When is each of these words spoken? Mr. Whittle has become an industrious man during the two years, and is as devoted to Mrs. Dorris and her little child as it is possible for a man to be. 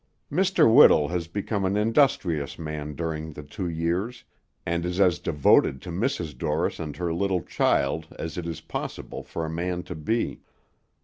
Mr. 0.31 0.67
Whittle 0.73 1.09
has 1.09 1.27
become 1.27 1.63
an 1.63 1.77
industrious 1.77 2.57
man 2.57 2.95
during 2.95 3.33
the 3.33 3.43
two 3.43 3.69
years, 3.69 4.23
and 4.65 4.83
is 4.83 4.99
as 4.99 5.19
devoted 5.19 5.79
to 5.79 5.91
Mrs. 5.91 6.35
Dorris 6.35 6.79
and 6.79 6.97
her 6.97 7.13
little 7.13 7.43
child 7.43 8.07
as 8.17 8.35
it 8.35 8.47
is 8.47 8.61
possible 8.61 9.21
for 9.21 9.45
a 9.45 9.47
man 9.51 9.83
to 9.83 9.93
be. 9.93 10.41